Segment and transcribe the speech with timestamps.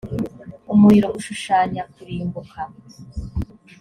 [0.73, 2.59] umuriro ushushanya kurimbuka.